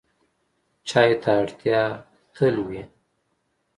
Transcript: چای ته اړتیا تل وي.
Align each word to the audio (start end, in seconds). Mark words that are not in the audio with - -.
چای 0.87 1.09
ته 1.21 1.31
اړتیا 1.41 1.81
تل 2.35 2.55
وي. 2.67 2.83